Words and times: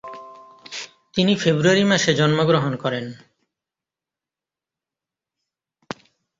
তিনি 1.13 1.33
ফেব্রুয়ারি 1.35 1.83
মাসে 1.83 2.11
জন্মগ্রহণ 2.13 2.73
করেন। 2.75 3.05